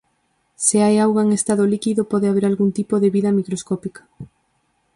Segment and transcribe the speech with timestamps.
[0.65, 4.01] Se hai auga en estado líquido pode haber algún tipo de vida microscópica.